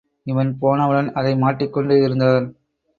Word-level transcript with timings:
இவன் 0.25 0.49
போனவுடன் 0.59 1.13
அதை 1.13 1.35
மாட்டிக் 1.37 1.73
கொண்டு 1.73 1.95
இருந்தார். 2.01 2.47